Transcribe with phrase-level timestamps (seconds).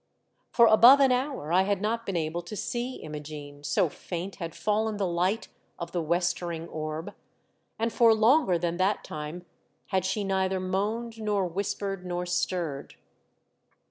[0.49, 4.55] For above an hour I had not been able to see Imogene, so faint had
[4.55, 7.13] fallen the light of the westering orb,
[7.77, 9.45] and for longer than that time
[9.89, 12.95] had she neither moaned, nor whispered, nor stirred.